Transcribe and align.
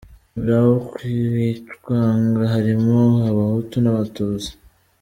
Muri 0.35 0.51
abo 0.59 0.73
bicwaga 1.33 2.43
harimo 2.53 2.99
abahutu 3.29 3.75
n’abatutsi. 3.81 4.51